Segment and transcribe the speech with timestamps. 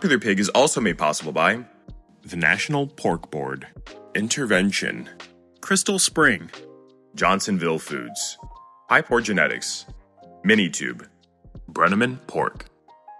[0.00, 1.62] Popular Pig is also made possible by
[2.22, 3.66] the National Pork Board,
[4.14, 5.10] Intervention,
[5.60, 6.50] Crystal Spring,
[7.14, 8.38] Johnsonville Foods,
[8.90, 9.84] Hypor Genetics,
[10.42, 11.06] Minitube,
[11.70, 12.64] Brenneman Pork,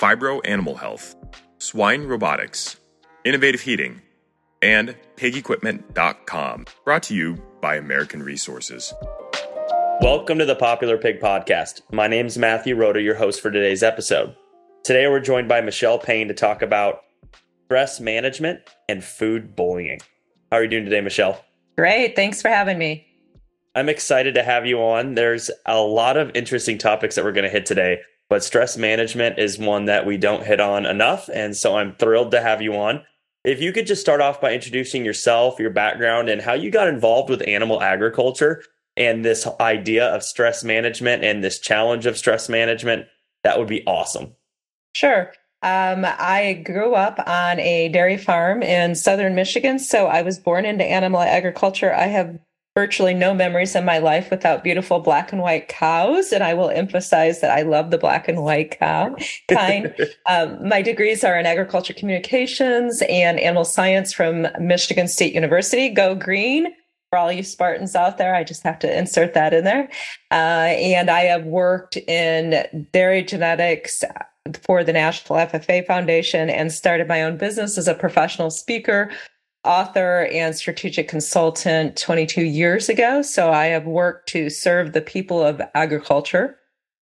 [0.00, 1.16] Phibro Animal Health,
[1.58, 2.78] Swine Robotics,
[3.26, 4.00] Innovative Heating,
[4.62, 6.64] and PigEquipment.com.
[6.86, 8.94] Brought to you by American Resources.
[10.00, 11.82] Welcome to the Popular Pig Podcast.
[11.92, 14.34] My name is Matthew Rhoda, your host for today's episode.
[14.82, 17.02] Today we're joined by Michele Payn to talk about
[17.66, 20.00] stress management and food bullying.
[20.50, 21.44] How are you doing today, Michelle?
[21.76, 22.16] Great.
[22.16, 23.06] Thanks for having me.
[23.74, 25.14] I'm excited to have you on.
[25.14, 28.00] There's a lot of interesting topics that we're going to hit today,
[28.30, 31.28] but stress management is one that we don't hit on enough.
[31.32, 33.04] And so I'm thrilled to have you on.
[33.44, 36.88] If you could just start off by introducing yourself, your background, and how you got
[36.88, 38.62] involved with animal agriculture
[38.96, 43.06] and this idea of stress management and this challenge of stress management,
[43.44, 44.34] that would be awesome.
[44.92, 45.32] Sure.
[45.62, 50.64] Um, I grew up on a dairy farm in southern Michigan, so I was born
[50.64, 51.92] into animal agriculture.
[51.94, 52.38] I have
[52.74, 56.70] virtually no memories in my life without beautiful black and white cows, and I will
[56.70, 59.14] emphasize that I love the black and white cow
[59.48, 59.94] kind.
[60.28, 65.90] um, my degrees are in agriculture communications and animal science from Michigan State University.
[65.90, 66.68] Go green!
[67.10, 69.90] For all you Spartans out there, I just have to insert that in there.
[70.30, 74.04] Uh, and I have worked in dairy genetics
[74.58, 79.10] for the National FFA Foundation and started my own business as a professional speaker,
[79.64, 83.22] author, and strategic consultant 22 years ago.
[83.22, 86.56] So I have worked to serve the people of agriculture.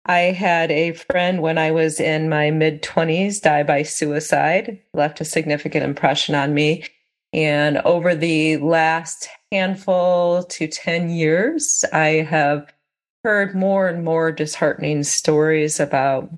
[0.06, 5.21] I had a friend when I was in my mid 20s die by suicide, left
[5.21, 6.84] a significant impression on me.
[7.33, 12.72] And over the last handful to 10 years, I have
[13.25, 16.31] heard more and more disheartening stories about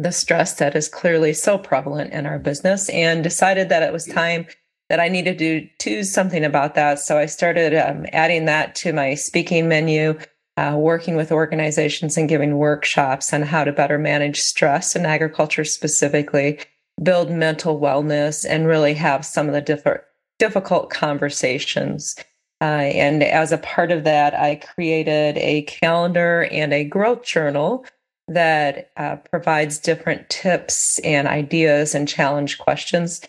[0.00, 4.06] the stress that is clearly so prevalent in our business and decided that it was
[4.06, 4.46] time
[4.88, 6.98] that I needed to do something about that.
[6.98, 10.18] So I started um, adding that to my speaking menu,
[10.56, 15.64] uh, working with organizations and giving workshops on how to better manage stress in agriculture
[15.64, 16.58] specifically,
[17.02, 20.00] build mental wellness, and really have some of the different
[20.38, 22.16] difficult conversations.
[22.62, 27.84] Uh, and as a part of that, I created a calendar and a growth journal
[28.30, 33.20] that uh, provides different tips and ideas and challenge questions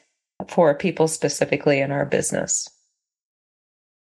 [0.47, 2.69] for people specifically in our business.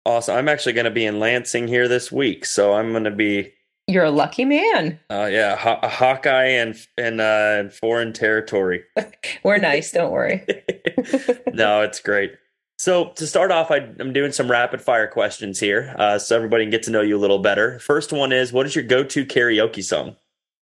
[0.06, 0.38] Awesome.
[0.38, 3.52] I'm actually going to be in Lansing here this week, so I'm going to be.
[3.88, 4.98] You're a lucky man.
[5.10, 8.84] Uh, yeah, Hawkeye and in uh, foreign territory.
[9.44, 10.46] We're nice, don't worry.
[11.54, 12.34] no, it's great.
[12.78, 16.64] So to start off, I, am doing some rapid fire questions here, uh, so everybody
[16.64, 17.80] can get to know you a little better.
[17.80, 20.16] First one is, what is your go-to karaoke song?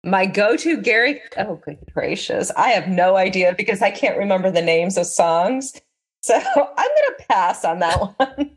[0.03, 1.21] My go-to Gary.
[1.37, 2.51] Oh, good gracious!
[2.51, 5.73] I have no idea because I can't remember the names of songs.
[6.21, 8.51] So I'm going to pass on that one.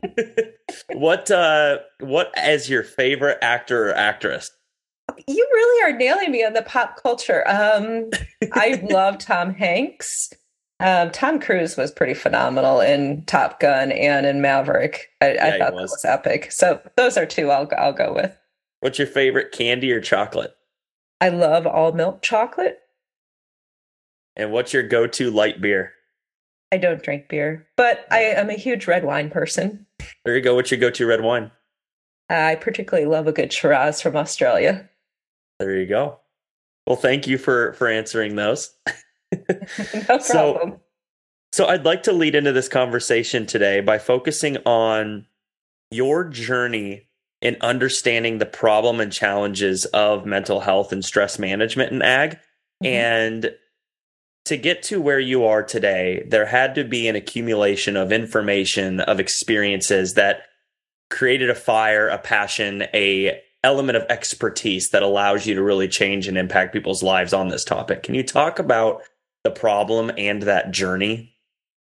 [0.93, 4.51] what uh, What is your favorite actor or actress?
[5.27, 7.47] You really are nailing me on the pop culture.
[7.47, 8.09] Um,
[8.53, 10.31] I love Tom Hanks.
[10.79, 15.09] Um, Tom Cruise was pretty phenomenal in Top Gun and in Maverick.
[15.21, 15.91] I, yeah, I thought was.
[15.91, 16.51] that was epic.
[16.51, 18.35] So those are two I'll I'll go with.
[18.79, 20.55] What's your favorite candy or chocolate?
[21.23, 22.81] I love all milk chocolate.
[24.35, 25.93] And what's your go to light beer?
[26.69, 29.85] I don't drink beer, but I am a huge red wine person.
[30.25, 30.53] There you go.
[30.55, 31.49] What's your go to red wine?
[32.29, 34.89] I particularly love a good Shiraz from Australia.
[35.61, 36.19] There you go.
[36.87, 38.75] Well, thank you for for answering those.
[39.31, 40.21] no problem.
[40.21, 40.81] So,
[41.53, 45.25] so I'd like to lead into this conversation today by focusing on
[45.89, 47.07] your journey
[47.43, 52.31] in understanding the problem and challenges of mental health and stress management in ag.
[52.31, 52.85] Mm-hmm.
[52.85, 53.55] And
[54.45, 59.01] to get to where you are today, there had to be an accumulation of information,
[59.01, 60.43] of experiences that
[61.09, 66.29] created a fire, a passion, a element of expertise that allows you to really change
[66.29, 68.03] and impact people's lives on this topic.
[68.03, 69.01] Can you talk about
[69.43, 71.32] the problem and that journey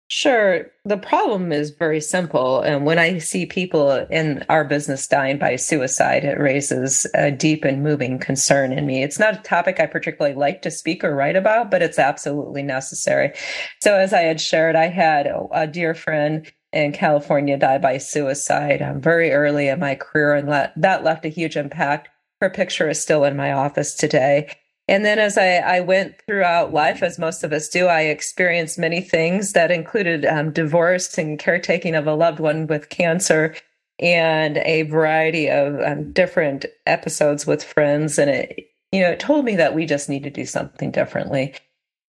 [0.07, 0.71] Sure.
[0.83, 2.61] The problem is very simple.
[2.61, 7.65] And when I see people in our business dying by suicide, it raises a deep
[7.65, 9.01] and moving concern in me.
[9.01, 12.61] It's not a topic I particularly like to speak or write about, but it's absolutely
[12.61, 13.33] necessary.
[13.81, 18.83] So, as I had shared, I had a dear friend in California die by suicide
[18.83, 22.09] um, very early in my career, and that left a huge impact.
[22.41, 24.51] Her picture is still in my office today.
[24.87, 28.77] And then as I, I, went throughout life, as most of us do, I experienced
[28.77, 33.55] many things that included um, divorce and caretaking of a loved one with cancer
[33.99, 38.19] and a variety of um, different episodes with friends.
[38.19, 41.55] And it, you know, it told me that we just need to do something differently.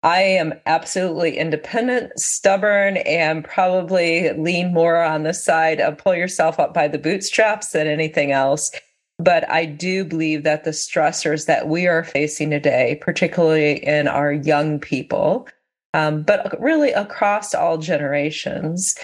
[0.03, 6.61] I am absolutely independent, stubborn, and probably lean more on the side of pull yourself
[6.61, 8.71] up by the bootstraps than anything else.
[9.19, 14.33] But I do believe that the stressors that we are facing today, particularly in our
[14.33, 15.49] young people,
[15.95, 18.95] um, but really across all generations,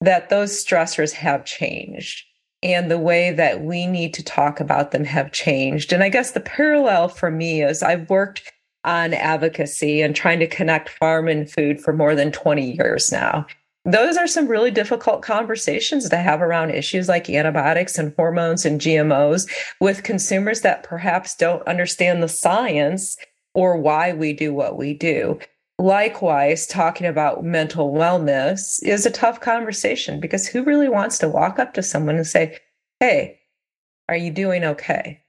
[0.00, 2.24] that those stressors have changed
[2.62, 5.92] and the way that we need to talk about them have changed.
[5.92, 8.52] And I guess the parallel for me is I've worked
[8.84, 13.46] on advocacy and trying to connect farm and food for more than 20 years now
[13.84, 18.80] those are some really difficult conversations to have around issues like antibiotics and hormones and
[18.80, 19.50] GMOs
[19.80, 23.16] with consumers that perhaps don't understand the science
[23.54, 25.38] or why we do what we do.
[25.78, 31.58] Likewise, talking about mental wellness is a tough conversation because who really wants to walk
[31.58, 32.58] up to someone and say,
[33.00, 33.40] Hey,
[34.10, 35.22] are you doing okay?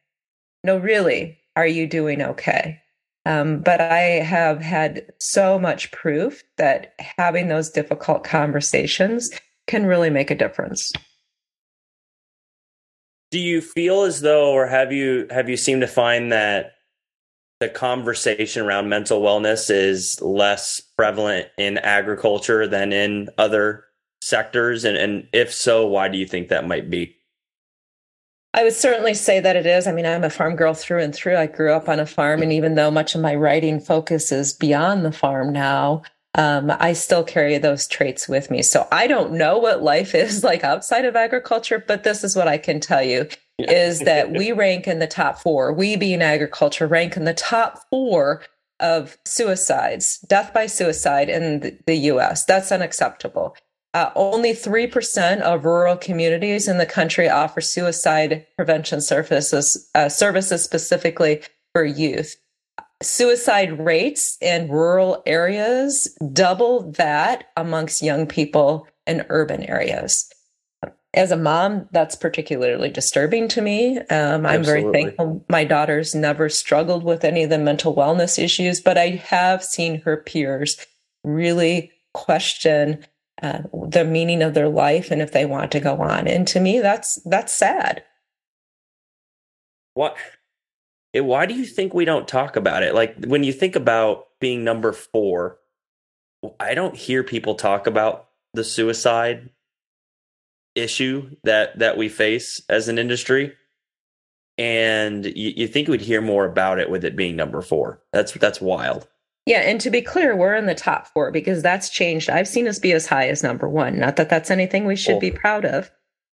[0.65, 2.80] No, really, are you doing okay?
[3.25, 9.29] Um, but I have had so much proof that having those difficult conversations
[9.67, 10.91] can really make a difference.
[13.29, 16.73] Do you feel as though, or have you have you seemed to find that
[17.59, 23.85] the conversation around mental wellness is less prevalent in agriculture than in other
[24.21, 24.83] sectors?
[24.83, 27.15] And, and if so, why do you think that might be?
[28.53, 29.87] I would certainly say that it is.
[29.87, 31.37] I mean, I'm a farm girl through and through.
[31.37, 35.05] I grew up on a farm, and even though much of my writing focuses beyond
[35.05, 36.03] the farm now,
[36.35, 38.61] um, I still carry those traits with me.
[38.61, 42.47] So I don't know what life is like outside of agriculture, but this is what
[42.47, 43.27] I can tell you
[43.59, 45.71] is that we rank in the top four.
[45.71, 48.41] We, being agriculture, rank in the top four
[48.79, 52.43] of suicides, death by suicide in the US.
[52.45, 53.55] That's unacceptable.
[53.93, 60.63] Uh, only 3% of rural communities in the country offer suicide prevention services, uh, services
[60.63, 61.41] specifically
[61.73, 62.37] for youth.
[63.01, 70.31] Suicide rates in rural areas double that amongst young people in urban areas.
[71.13, 73.99] As a mom, that's particularly disturbing to me.
[73.99, 78.79] Um, I'm very thankful my daughter's never struggled with any of the mental wellness issues,
[78.79, 80.77] but I have seen her peers
[81.25, 83.05] really question
[83.41, 86.27] uh, the meaning of their life and if they want to go on.
[86.27, 88.03] And to me, that's that's sad.
[89.93, 90.15] What?
[91.13, 92.95] Why do you think we don't talk about it?
[92.95, 95.57] Like when you think about being number four,
[96.59, 99.49] I don't hear people talk about the suicide
[100.75, 103.53] issue that that we face as an industry
[104.57, 108.31] and you, you think we'd hear more about it with it being number four that's
[108.33, 109.07] that's wild
[109.45, 112.29] yeah, and to be clear, we're in the top four because that's changed.
[112.29, 113.97] I've seen us be as high as number one.
[113.97, 115.89] Not that that's anything we should be proud of,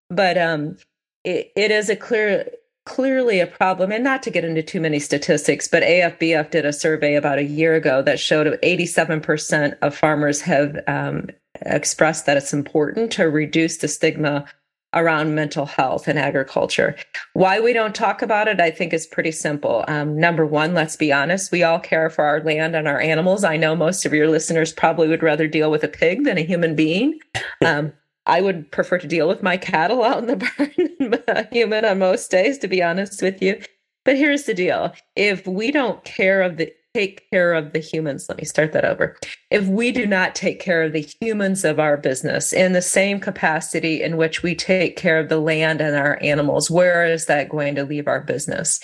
[0.09, 0.77] but um,
[1.23, 2.49] it, it is a clear,
[2.85, 3.91] clearly a problem.
[3.91, 7.43] And not to get into too many statistics, but AFBF did a survey about a
[7.43, 11.29] year ago that showed 87% of farmers have um,
[11.61, 14.45] expressed that it's important to reduce the stigma
[14.93, 16.95] around mental health and agriculture.
[17.33, 19.85] Why we don't talk about it, I think, is pretty simple.
[19.87, 23.43] Um, number one, let's be honest, we all care for our land and our animals.
[23.43, 26.43] I know most of your listeners probably would rather deal with a pig than a
[26.43, 27.19] human being.
[27.65, 27.91] Um,
[28.25, 31.83] I would prefer to deal with my cattle out in the barn than a human
[31.83, 33.61] on most days, to be honest with you.
[34.05, 38.25] But here's the deal if we don't care of the take care of the humans,
[38.27, 39.15] let me start that over.
[39.51, 43.19] If we do not take care of the humans of our business in the same
[43.19, 47.49] capacity in which we take care of the land and our animals, where is that
[47.49, 48.79] going to leave our business?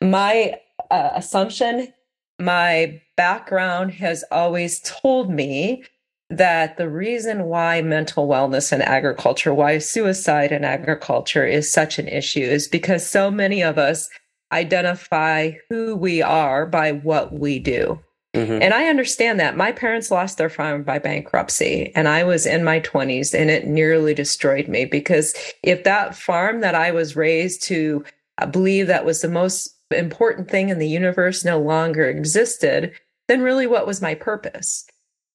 [0.00, 0.54] My
[0.90, 1.92] uh, assumption,
[2.38, 5.84] my background has always told me
[6.30, 12.08] that the reason why mental wellness in agriculture, why suicide in agriculture is such an
[12.08, 14.08] issue is because so many of us
[14.52, 17.98] identify who we are by what we do.
[18.34, 18.62] Mm-hmm.
[18.62, 19.56] And I understand that.
[19.56, 23.66] My parents lost their farm by bankruptcy, and I was in my 20s, and it
[23.66, 28.04] nearly destroyed me because if that farm that I was raised to
[28.38, 32.92] uh, believe that was the most important thing in the universe no longer existed,
[33.28, 34.86] then really what was my purpose?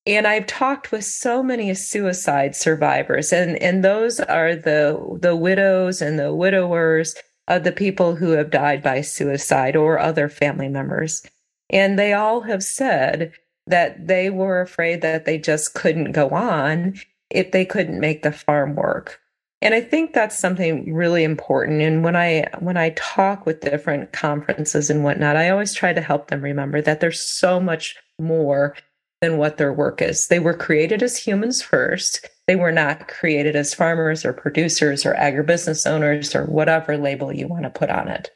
[0.08, 6.02] And I've talked with so many suicide survivors, and, and those are the the widows
[6.02, 7.14] and the widowers
[7.48, 11.24] of the people who have died by suicide or other family members.
[11.70, 13.34] And they all have said
[13.68, 16.96] that they were afraid that they just couldn't go on
[17.30, 19.20] if they couldn't make the farm work.
[19.62, 21.82] And I think that's something really important.
[21.82, 26.02] And when I when I talk with different conferences and whatnot, I always try to
[26.02, 28.76] help them remember that there's so much more
[29.22, 30.28] than what their work is.
[30.28, 32.30] They were created as humans first.
[32.48, 37.48] They were not created as farmers or producers or agribusiness owners or whatever label you
[37.48, 38.30] want to put on it.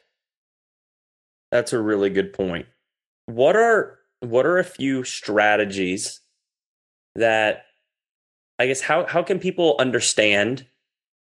[1.50, 2.66] That's a really good point.
[3.26, 6.20] What are what are a few strategies
[7.14, 7.64] that
[8.58, 10.66] I guess how how can people understand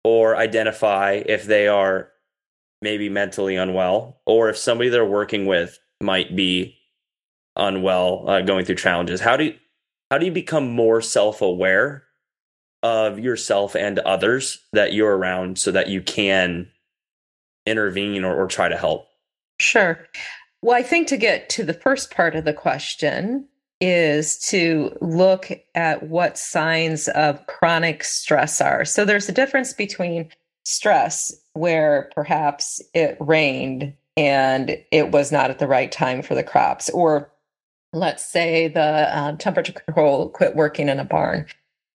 [0.03, 2.11] or identify if they are
[2.81, 6.78] maybe mentally unwell or if somebody they're working with might be
[7.59, 9.21] unwell uh, going through challenges.
[9.21, 9.55] How do you
[10.11, 12.03] how do you become more self-aware
[12.81, 16.71] of yourself and others that you're around so that you can
[17.65, 19.07] intervene or, or try to help?
[19.59, 19.99] Sure.
[20.61, 23.47] Well i think to get to the first part of the question
[23.81, 28.83] is to look at what signs of chronic stress are.
[28.83, 30.29] So there's a difference between
[30.65, 36.43] stress, where perhaps it rained and it was not at the right time for the
[36.43, 37.31] crops, or
[37.93, 41.45] let's say the uh, temperature control quit working in a barn.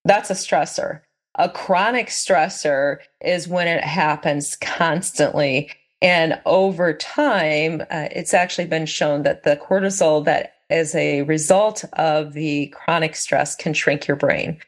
[0.04, 1.00] That's a stressor.
[1.36, 5.70] A chronic stressor is when it happens constantly.
[6.02, 11.84] And over time, uh, it's actually been shown that the cortisol that as a result
[11.94, 14.58] of the chronic stress can shrink your brain.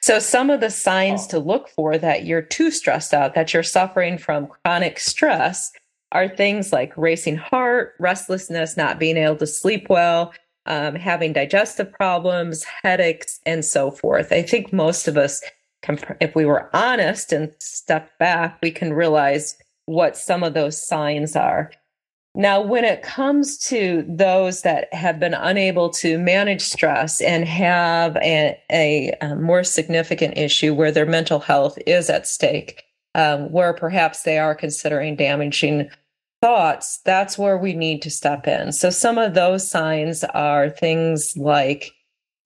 [0.00, 1.28] So, some of the signs oh.
[1.30, 5.72] to look for that you're too stressed out, that you're suffering from chronic stress,
[6.12, 10.32] are things like racing heart, restlessness, not being able to sleep well,
[10.66, 14.32] um, having digestive problems, headaches, and so forth.
[14.32, 15.42] I think most of us,
[16.20, 19.56] if we were honest and step back, we can realize
[19.86, 21.70] what some of those signs are.
[22.34, 28.14] Now, when it comes to those that have been unable to manage stress and have
[28.16, 33.72] a, a, a more significant issue where their mental health is at stake, um, where
[33.72, 35.88] perhaps they are considering damaging
[36.46, 38.70] thoughts, that's where we need to step in.
[38.70, 41.90] So, some of those signs are things like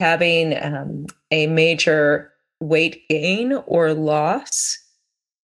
[0.00, 4.78] having um, a major weight gain or loss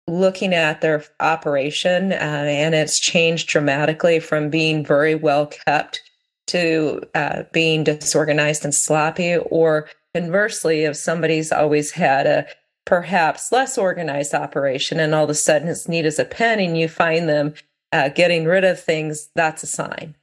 [0.08, 6.02] looking at their operation, uh, and it's changed dramatically from being very well kept
[6.49, 9.37] to uh, being disorganized and sloppy.
[9.37, 12.46] Or conversely, if somebody's always had a
[12.87, 16.76] perhaps less organized operation and all of a sudden it's neat as a pen and
[16.76, 17.54] you find them
[17.92, 20.16] uh, getting rid of things, that's a sign.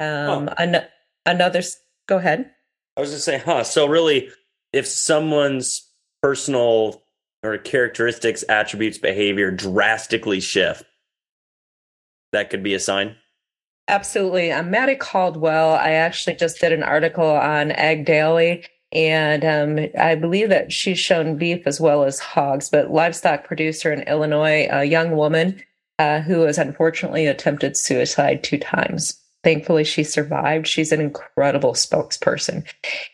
[0.00, 0.54] Um, huh.
[0.58, 0.86] an-
[1.24, 1.62] another,
[2.06, 2.50] go ahead.
[2.96, 3.64] I was going to say, huh.
[3.64, 4.28] So, really,
[4.72, 5.88] if someone's
[6.22, 7.02] personal
[7.42, 10.84] or characteristics, attributes, behavior drastically shift,
[12.32, 13.16] that could be a sign.
[13.88, 14.52] Absolutely.
[14.52, 15.74] I'm Maddie Caldwell.
[15.74, 20.98] I actually just did an article on Ag Daily, and um, I believe that she's
[20.98, 25.62] shown beef as well as hogs, but livestock producer in Illinois, a young woman
[26.02, 29.16] uh, who has unfortunately attempted suicide two times.
[29.44, 30.66] Thankfully, she survived.
[30.66, 32.64] She's an incredible spokesperson.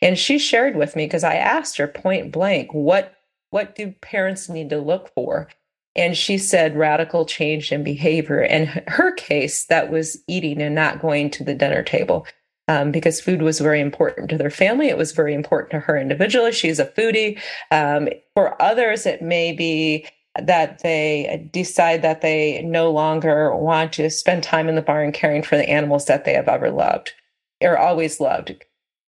[0.00, 3.14] And she shared with me because I asked her point blank, what
[3.50, 5.48] what do parents need to look for?
[5.96, 8.40] And she said radical change in behavior.
[8.40, 12.26] And her case, that was eating and not going to the dinner table
[12.68, 14.88] um, because food was very important to their family.
[14.88, 16.52] It was very important to her individually.
[16.52, 17.38] She's a foodie.
[17.70, 20.06] Um, for others, it may be
[20.42, 25.42] that they decide that they no longer want to spend time in the barn caring
[25.42, 27.12] for the animals that they have ever loved
[27.60, 28.54] or always loved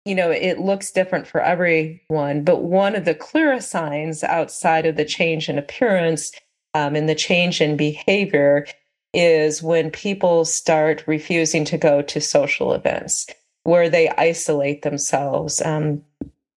[0.04, 2.42] you know, it looks different for everyone.
[2.42, 6.32] But one of the clearest signs outside of the change in appearance
[6.74, 8.66] um, and the change in behavior
[9.14, 13.26] is when people start refusing to go to social events
[13.64, 15.62] where they isolate themselves.
[15.62, 16.02] Um,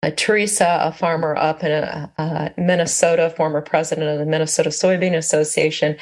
[0.04, 5.16] uh, Teresa, a farmer up in uh, uh, Minnesota, former president of the Minnesota Soybean
[5.16, 5.96] Association,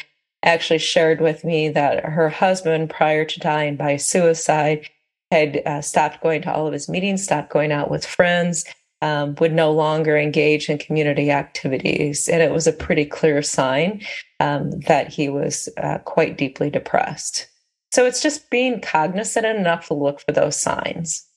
[0.43, 4.89] actually shared with me that her husband, prior to dying by suicide,
[5.29, 8.65] had uh, stopped going to all of his meetings, stopped going out with friends,
[9.03, 12.27] um, would no longer engage in community activities.
[12.27, 14.01] And it was a pretty clear sign
[14.39, 17.48] um, that he was uh, quite deeply depressed.
[17.91, 21.27] So it's just being cognizant enough to look for those signs.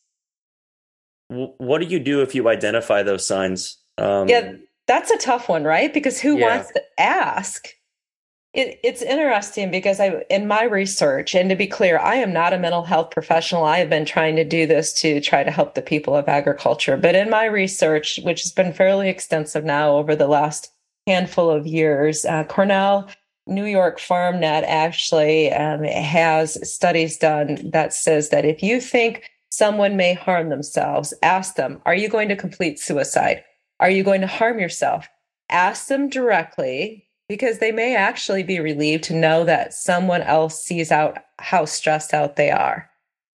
[1.59, 3.79] What do you do if you identify those signs?
[3.99, 4.53] Um, yeah,
[4.87, 5.93] that's a tough one, right?
[5.93, 6.49] Because who yeah.
[6.49, 7.69] wants to ask?
[8.55, 12.53] it, it's interesting because I, in my research, and to be clear, I am not
[12.53, 13.65] a mental health professional.
[13.65, 16.97] I have been trying to do this to try to help the people of agriculture.
[16.97, 20.71] But in my research, which has been fairly extensive now over the last
[21.07, 23.09] handful of years, uh, Cornell
[23.47, 29.97] New York FarmNet actually um, has studies done that says that if you think someone
[29.97, 33.45] may harm themselves, ask them, are you going to complete suicide?
[33.81, 35.09] Are you going to harm yourself?
[35.51, 40.93] Ask them directly because they may actually be relieved to know that someone else sees
[40.93, 42.91] out how stressed out they are.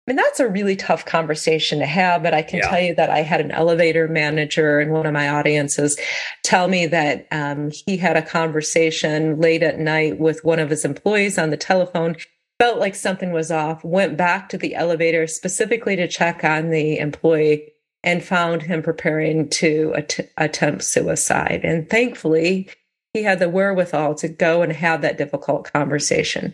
[0.06, 2.68] I mean, that's a really tough conversation to have, but I can yeah.
[2.70, 5.98] tell you that I had an elevator manager in one of my audiences
[6.44, 10.86] tell me that um, he had a conversation late at night with one of his
[10.86, 12.16] employees on the telephone,
[12.58, 16.98] felt like something was off, went back to the elevator specifically to check on the
[16.98, 17.72] employee
[18.02, 21.60] and found him preparing to att- attempt suicide.
[21.62, 22.68] And thankfully,
[23.12, 26.52] he had the wherewithal to go and have that difficult conversation.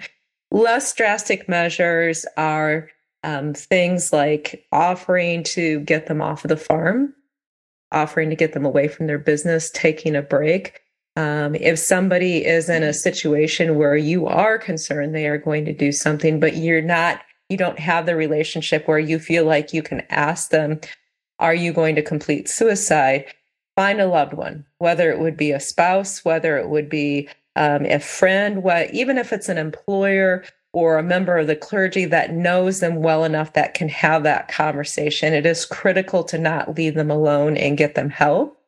[0.50, 2.88] Less drastic measures are
[3.22, 7.14] um, things like offering to get them off of the farm,
[7.90, 10.80] offering to get them away from their business, taking a break.
[11.16, 15.72] Um, if somebody is in a situation where you are concerned they are going to
[15.72, 19.82] do something, but you're not, you don't have the relationship where you feel like you
[19.82, 20.80] can ask them,
[21.38, 23.26] Are you going to complete suicide?
[23.76, 27.84] find a loved one, whether it would be a spouse, whether it would be um,
[27.86, 32.32] a friend, what, even if it's an employer or a member of the clergy that
[32.32, 35.32] knows them well enough that can have that conversation.
[35.32, 38.60] It is critical to not leave them alone and get them help.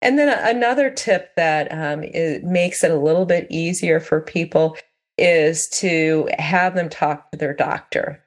[0.00, 4.76] And then another tip that um, it makes it a little bit easier for people
[5.16, 8.22] is to have them talk to their doctor.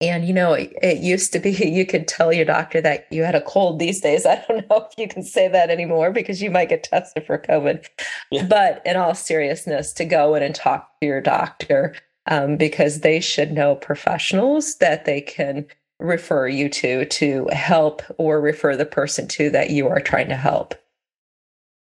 [0.00, 3.22] And you know, it, it, used to be you could tell your doctor that you
[3.22, 3.78] had a cold.
[3.78, 6.82] These days, I don't know if you can say that anymore because you might get
[6.82, 7.86] tested for COVID.
[8.30, 8.46] Yeah.
[8.46, 11.94] But in all seriousness, to go in and talk to your doctor
[12.26, 15.66] um, because they should know professionals that they can
[15.98, 20.36] refer you to to help or refer the person to that you are trying to
[20.36, 20.74] help.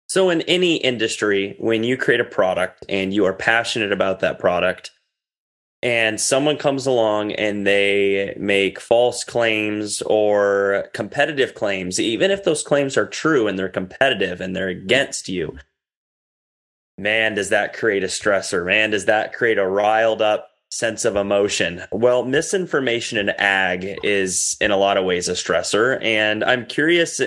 [0.08, 4.38] So, in any industry, when you create a product and you are passionate about that
[4.38, 4.92] product,
[5.82, 12.62] and someone comes along and they make false claims or competitive claims, even if those
[12.62, 15.58] claims are true and they're competitive and they're against you,
[16.98, 18.64] man, does that create a stressor?
[18.64, 21.82] Man, does that create a riled up sense of emotion?
[21.92, 26.02] Well, misinformation in ag is in a lot of ways a stressor.
[26.02, 27.20] And I'm curious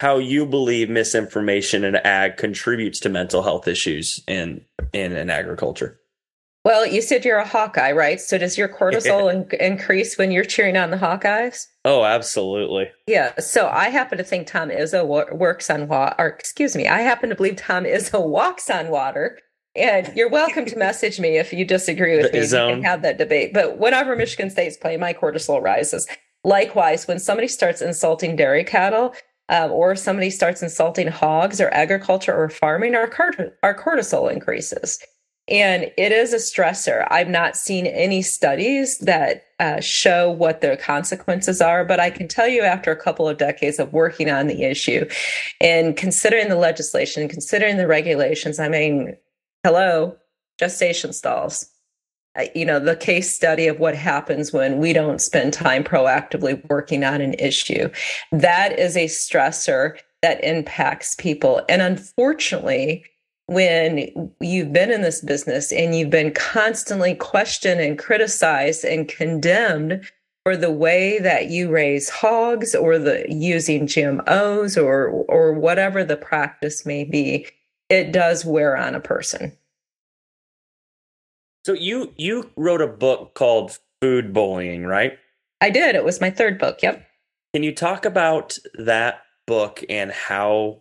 [0.00, 5.98] how you believe misinformation in ag contributes to mental health issues in, in, in agriculture.
[6.64, 8.20] Well, you said you're a Hawkeye, right?
[8.20, 11.66] So does your cortisol in- increase when you're cheering on the Hawkeyes?
[11.84, 12.90] Oh, absolutely.
[13.06, 13.38] Yeah.
[13.38, 17.30] So I happen to think Tom Izzo works on water, or excuse me, I happen
[17.30, 19.38] to believe Tom Izzo walks on water.
[19.76, 22.42] And you're welcome to message me if you disagree with the me.
[22.42, 23.54] We can have that debate.
[23.54, 26.08] But whenever Michigan State's playing, my cortisol rises.
[26.44, 29.14] Likewise, when somebody starts insulting dairy cattle,
[29.48, 33.10] um, or if somebody starts insulting hogs or agriculture or farming, our,
[33.62, 34.98] our cortisol increases.
[35.48, 37.06] And it is a stressor.
[37.10, 42.28] I've not seen any studies that uh, show what the consequences are, but I can
[42.28, 45.08] tell you after a couple of decades of working on the issue
[45.60, 49.16] and considering the legislation, considering the regulations, I mean,
[49.64, 50.16] hello,
[50.58, 51.66] gestation stalls.
[52.54, 57.02] You know, the case study of what happens when we don't spend time proactively working
[57.02, 57.88] on an issue.
[58.30, 61.62] That is a stressor that impacts people.
[61.68, 63.04] And unfortunately,
[63.46, 70.08] when you've been in this business and you've been constantly questioned and criticized and condemned
[70.44, 76.16] for the way that you raise hogs or the using GMOs or or whatever the
[76.16, 77.46] practice may be,
[77.90, 79.56] it does wear on a person.
[81.68, 85.18] So you you wrote a book called Food Bullying, right?
[85.60, 85.96] I did.
[85.96, 86.82] It was my third book.
[86.82, 87.06] Yep.
[87.52, 90.80] Can you talk about that book and how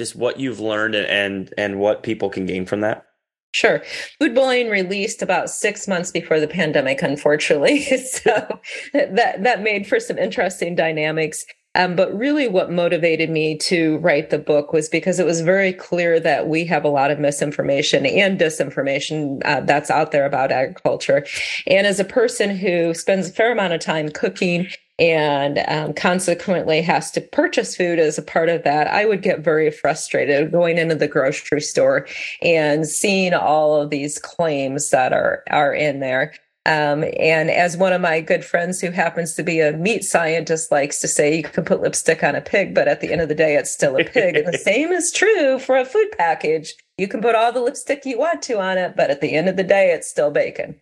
[0.00, 3.04] just what you've learned and and what people can gain from that?
[3.52, 3.82] Sure.
[4.18, 7.82] Food bullying released about six months before the pandemic, unfortunately.
[8.06, 8.58] so
[8.94, 11.44] that that made for some interesting dynamics.
[11.74, 15.72] Um, but really, what motivated me to write the book was because it was very
[15.72, 20.52] clear that we have a lot of misinformation and disinformation uh, that's out there about
[20.52, 21.26] agriculture.
[21.66, 26.80] And as a person who spends a fair amount of time cooking and um, consequently
[26.80, 30.78] has to purchase food as a part of that, I would get very frustrated going
[30.78, 32.06] into the grocery store
[32.42, 36.32] and seeing all of these claims that are are in there.
[36.66, 40.72] Um, and as one of my good friends who happens to be a meat scientist
[40.72, 43.28] likes to say, you can put lipstick on a pig, but at the end of
[43.28, 44.36] the day, it's still a pig.
[44.36, 46.74] and the same is true for a food package.
[46.96, 49.48] You can put all the lipstick you want to on it, but at the end
[49.50, 50.80] of the day, it's still bacon.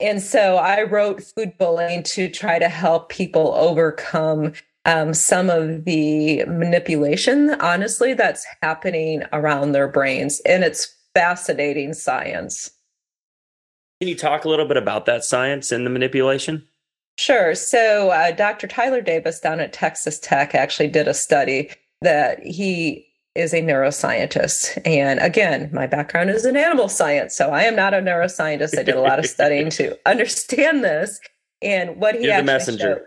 [0.00, 4.52] And so I wrote Food Bullying to try to help people overcome
[4.84, 10.40] um, some of the manipulation, honestly, that's happening around their brains.
[10.46, 12.70] And it's fascinating science.
[14.00, 16.66] Can you talk a little bit about that science and the manipulation?
[17.16, 17.54] Sure.
[17.54, 18.68] So, uh, Dr.
[18.68, 24.80] Tyler Davis down at Texas Tech actually did a study that he is a neuroscientist.
[24.84, 27.36] And again, my background is in animal science.
[27.36, 28.78] So I am not a neuroscientist.
[28.78, 31.20] I did a lot of studying to understand this.
[31.62, 32.94] And what he You're actually the messenger.
[32.96, 33.02] showed,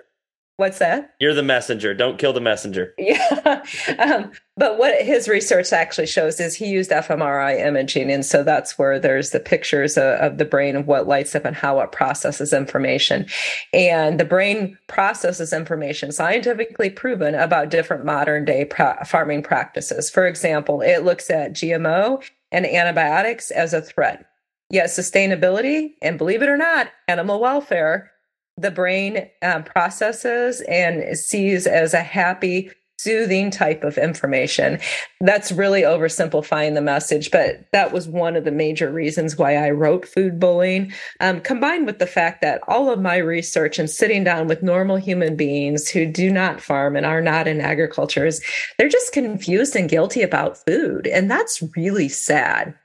[0.62, 1.16] What's that?
[1.20, 1.96] You're the messenger.
[1.96, 2.94] Don't kill the messenger.
[3.00, 3.64] Yeah.
[3.98, 8.12] um, but what his research actually shows is he used fMRI imaging.
[8.12, 11.46] And so that's where there's the pictures of, of, the brain of what lights up
[11.46, 13.26] and how it processes information.
[13.74, 18.70] And the brain processes information scientifically proven about different modern day
[19.08, 20.12] farming practices.
[20.12, 24.28] For example, it looks at GMO and antibiotics as a threat.
[24.70, 28.12] Yet sustainability and believe it or not, animal welfare
[28.58, 34.80] the brain um, processes and sees as a happy soothing type of information.
[35.22, 39.72] That's really oversimplifying the message, but that was one of the major reasons why I
[39.72, 44.24] wrote Food Bullying, um, combined with the fact that all of my research and sitting
[44.24, 48.44] down with normal human beings who do not farm and are not in agriculture is
[48.78, 51.08] they're just confused and guilty about food.
[51.08, 52.76] And that's really sad.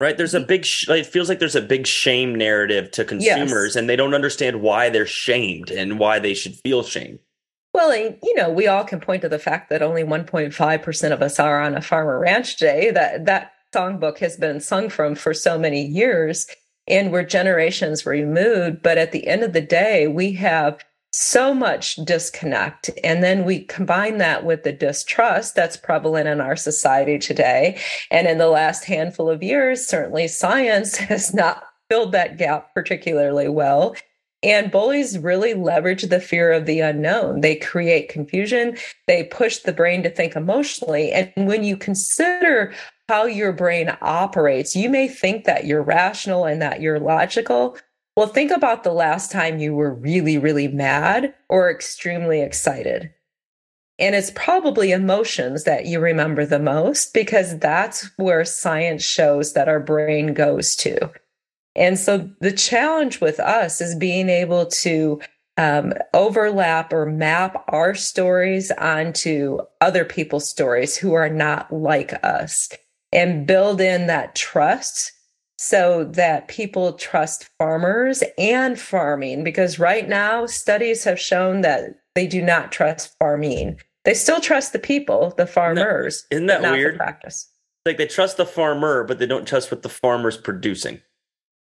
[0.00, 0.16] Right.
[0.16, 3.76] There's a big, sh- it feels like there's a big shame narrative to consumers, Yes.
[3.76, 7.18] and they don't understand why they're shamed and why they should feel shame.
[7.74, 11.20] Well, and, you know, we all can point to the fact that only 1.5% of
[11.22, 12.90] us are on a farm or ranch day.
[12.92, 16.46] That that songbook has been sung from for so many years
[16.86, 18.82] and we're generations removed.
[18.82, 20.82] But at the end of the day, we have
[21.20, 22.90] so much disconnect.
[23.02, 27.80] And then we combine that with the distrust that's prevalent in our society today.
[28.12, 33.48] And in the last handful of years, certainly science has not filled that gap particularly
[33.48, 33.96] well.
[34.44, 37.40] And bullies really leverage the fear of the unknown.
[37.40, 38.76] They create confusion.
[39.08, 41.10] They push the brain to think emotionally.
[41.10, 42.72] And when you consider
[43.08, 47.76] how your brain operates, you may think that you're rational and that you're logical.
[48.18, 53.14] Well, think about the last time you were really, really mad or extremely excited.
[53.96, 59.68] And it's probably emotions that you remember the most because that's where science shows that
[59.68, 61.12] our brain goes to.
[61.76, 65.20] And so the challenge with us is being able to
[65.56, 72.68] um, overlap or map our stories onto other people's stories who are not like us
[73.12, 75.12] and build in that trust
[75.58, 79.44] so that people trust farmers and farming.
[79.44, 83.78] Because right now, studies have shown that they do not trust farming.
[84.04, 86.96] They still trust the people, the farmers, Isn't that but not weird?
[86.96, 87.50] practice.
[87.84, 91.00] Like they trust the farmer, but they don't trust what the farmer's producing.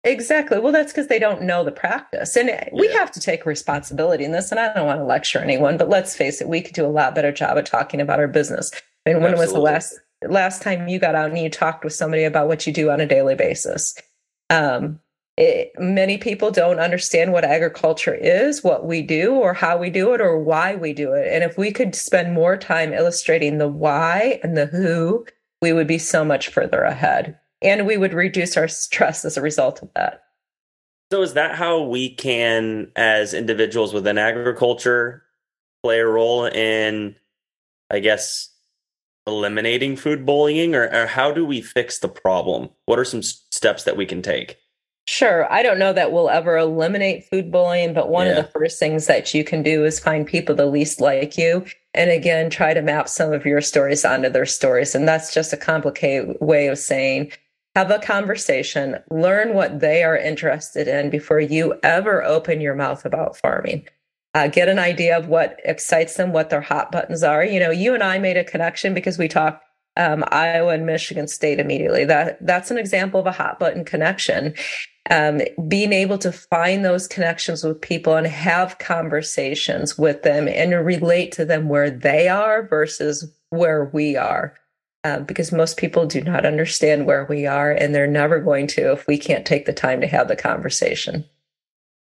[0.05, 0.59] Exactly.
[0.59, 2.37] Well, that's because they don't know the practice.
[2.37, 4.51] And we have to take responsibility in this.
[4.51, 6.88] And I don't want to lecture anyone, but let's face it, we could do a
[6.88, 8.70] lot better job of talking about our business.
[9.07, 11.92] I mean, when was the last last time you got out and you talked with
[11.92, 13.94] somebody about what you do on a daily basis?
[14.50, 15.00] Um,
[15.37, 20.14] it, many people don't understand what agriculture is, what we do, or how we do
[20.14, 21.27] it, or why we do it.
[21.33, 25.27] And if we could spend more time illustrating the why and the who,
[25.61, 27.38] we would be so much further ahead.
[27.62, 30.22] And we would reduce our stress as a result of that.
[31.11, 35.22] So is that how we can, as individuals within agriculture,
[35.83, 37.16] play a role in,
[37.90, 38.50] I guess,
[39.26, 42.68] eliminating food bullying, or, or how do we fix the problem?
[42.87, 44.58] What are some steps that we can take?
[45.06, 45.50] Sure.
[45.52, 48.38] I don't know that we'll ever eliminate food bullying, but one Yeah.
[48.38, 51.66] of the first things that you can do is find people the least like you.
[51.92, 54.94] And again, try to map some of your stories onto their stories.
[54.94, 57.32] And that's just a complicated way of saying
[57.76, 63.04] have a conversation, learn what they are interested in before you ever open your mouth
[63.04, 63.87] about farming.
[64.35, 67.44] Uh, get an idea of what excites them, what their hot buttons are.
[67.44, 69.64] You know, you and I made a connection because we talked
[69.97, 72.05] um, Iowa and Michigan State immediately.
[72.05, 74.55] That that's an example of a hot button connection.
[75.11, 80.73] Um, being able to find those connections with people and have conversations with them and
[80.85, 84.55] relate to them where they are versus where we are.
[85.05, 88.90] Uh, because most people do not understand where we are, and they're never going to
[88.92, 91.27] if we can't take the time to have the conversation.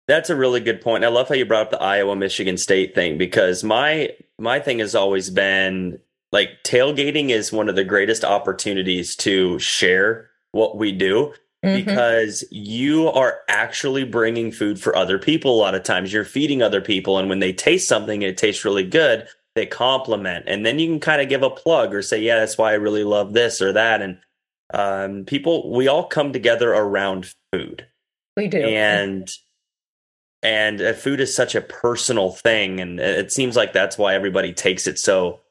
[0.07, 1.03] That's a really good point.
[1.03, 4.79] I love how you brought up the Iowa Michigan State thing because my my thing
[4.79, 5.99] has always been
[6.31, 11.33] like tailgating is one of the greatest opportunities to share what we do.
[11.63, 11.85] mm-hmm.
[11.85, 15.55] because you are actually bringing food for other people.
[15.55, 18.65] A lot of times you're feeding other people, and when they taste something, it tastes
[18.65, 19.27] really good.
[19.55, 22.57] They compliment, and then you can kind of give a plug or say, "Yeah, that's
[22.57, 24.19] why I really love this or that." And
[24.73, 27.87] um, people, we all come together around food.
[28.35, 29.27] We do, and
[30.43, 34.53] and uh, food is such a personal thing, and it seems like that's why everybody
[34.53, 35.41] takes it so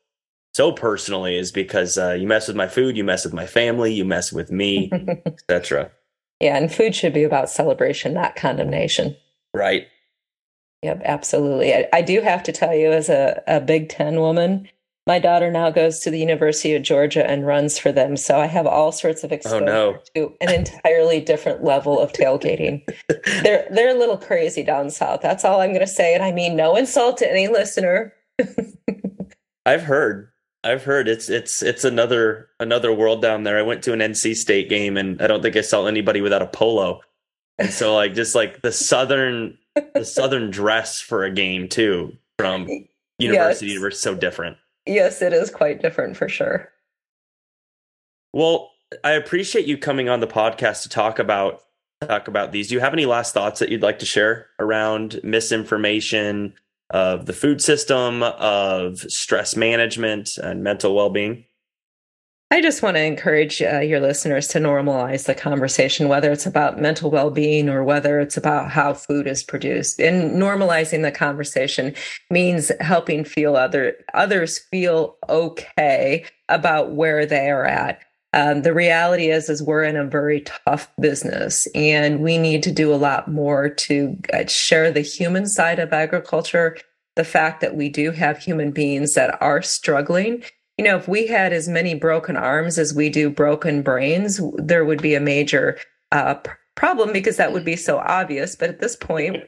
[0.54, 3.92] so personally is because uh, you mess with my food, you mess with my family,
[3.92, 4.90] you mess with me,
[5.26, 5.90] etc.
[6.40, 9.16] Yeah, and food should be about celebration, not condemnation.
[9.52, 9.86] Right.
[10.82, 11.74] Yep, absolutely.
[11.74, 14.68] I, I do have to tell you, as a, a Big Ten woman,
[15.06, 18.16] my daughter now goes to the University of Georgia and runs for them.
[18.16, 19.98] So I have all sorts of exposure oh, no.
[20.14, 22.82] to an entirely different level of tailgating.
[23.42, 25.20] they're they're a little crazy down south.
[25.22, 26.14] That's all I'm going to say.
[26.14, 28.12] And I mean no insult to any listener.
[29.66, 30.30] I've heard
[30.64, 33.58] I've heard it's it's it's another another world down there.
[33.58, 36.42] I went to an NC State game and I don't think I saw anybody without
[36.42, 37.00] a polo.
[37.58, 39.56] And so like just like the southern
[39.94, 42.66] the southern dress for a game too from
[43.18, 43.58] university yes.
[43.60, 44.56] to university so different.
[44.86, 46.70] Yes, it is quite different for sure.
[48.32, 48.70] Well,
[49.02, 51.62] I appreciate you coming on the podcast to talk about
[52.06, 52.68] talk about these.
[52.68, 56.54] Do you have any last thoughts that you'd like to share around misinformation,
[56.90, 61.44] of the food system, of stress management and mental well being?
[62.52, 66.80] I just want to encourage uh, your listeners to normalize the conversation, whether it's about
[66.80, 70.00] mental well being or whether it's about how food is produced.
[70.00, 71.92] And normalizing the conversation
[72.30, 78.00] means helping feel other others feel okay about where they are at.
[78.32, 82.72] Um, the reality is, is we're in a very tough business, and we need to
[82.72, 86.76] do a lot more to uh, share the human side of agriculture.
[87.16, 90.44] The fact that we do have human beings that are struggling.
[90.78, 94.84] You know, if we had as many broken arms as we do broken brains, there
[94.84, 95.78] would be a major
[96.12, 96.34] uh,
[96.74, 98.54] problem because that would be so obvious.
[98.56, 99.44] But at this point,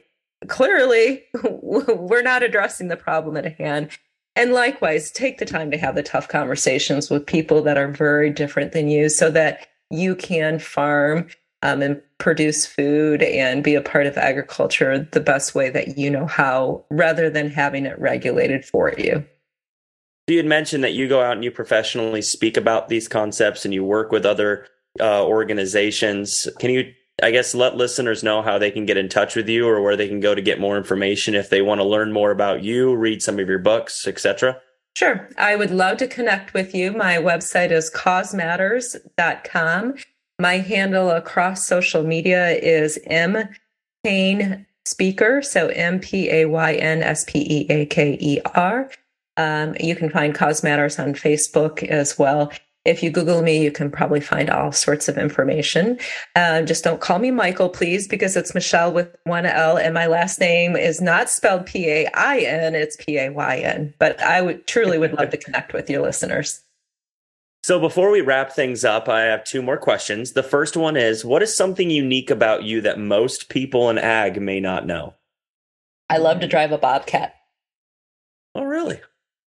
[0.47, 3.89] clearly, we're not addressing the problem at hand.
[4.35, 8.29] And likewise, take the time to have the tough conversations with people that are very
[8.29, 11.27] different than you so that you can farm
[11.61, 16.09] um, and produce food and be a part of agriculture the best way that you
[16.09, 19.25] know how, rather than having it regulated for you.
[20.29, 23.73] You had mentioned that you go out and you professionally speak about these concepts and
[23.73, 24.67] you work with other
[24.99, 26.47] uh, organizations.
[26.59, 29.67] Can you I guess let listeners know how they can get in touch with you
[29.67, 32.31] or where they can go to get more information if they want to learn more
[32.31, 34.59] about you, read some of your books, etc.
[34.95, 35.29] Sure.
[35.37, 36.91] I would love to connect with you.
[36.91, 39.95] My website is causematters.com.
[40.39, 43.49] My handle across social media is M
[44.05, 48.89] Payn Speaker, so M P A Y N S P E A K E R.
[49.39, 52.51] Um, you can find Cause Matters on Facebook as well.
[52.83, 55.97] If you Google me, you can probably find all sorts of information.
[56.35, 60.07] Uh, just don't call me Michael, please, because it's Michele with one L, and my
[60.07, 63.93] last name is not spelled P A I N; it's P A Y N.
[63.97, 66.61] But I would truly would love to connect with your listeners.
[67.63, 70.33] So before we wrap things up, I have two more questions.
[70.33, 74.41] The first one is what is something unique about you that most people in ag
[74.41, 75.13] may not know?
[76.09, 77.35] I love to drive a bobcat.
[78.55, 78.99] Oh, really?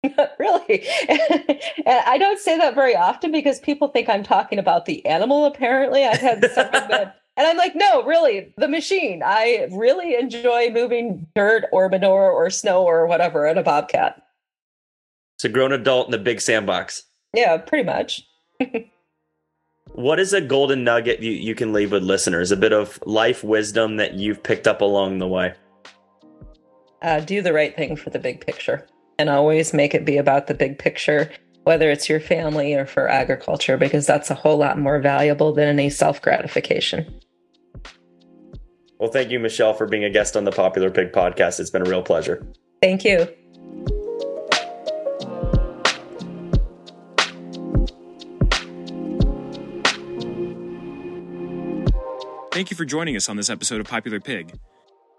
[0.39, 0.87] really.
[1.09, 5.45] and I don't say that very often because people think I'm talking about the animal,
[5.45, 6.05] apparently.
[6.05, 7.13] I've had several men.
[7.37, 9.23] And I'm like, no, really, the machine.
[9.25, 14.21] I really enjoy moving dirt or manure or snow or whatever in a bobcat.
[15.37, 17.05] It's a grown adult in a big sandbox.
[17.35, 18.29] Yeah, pretty much.
[19.93, 22.51] what is a golden nugget you, you can leave with listeners?
[22.51, 25.55] A bit of life wisdom that you've picked up along the way?
[27.01, 28.87] Uh, do the right thing for the big picture
[29.21, 31.31] and always make it be about the big picture,
[31.65, 35.69] whether it's your family or for agriculture, because that's a whole lot more valuable than
[35.69, 37.21] any self gratification.
[38.99, 41.61] Well, thank you, Michele, for being a guest on the Popular Pig podcast.
[41.61, 42.47] It's been a real pleasure.
[42.83, 43.29] Thank you.
[52.53, 54.59] Thank you for joining us on this episode of Popular Pig.